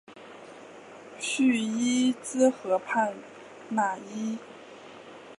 [1.19, 3.13] 叙伊兹河畔
[3.69, 4.35] 讷伊。